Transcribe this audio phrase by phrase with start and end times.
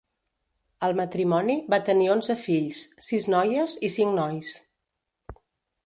[0.87, 4.55] El matrimoni va tenir onze fills, sis noies i cinc nois.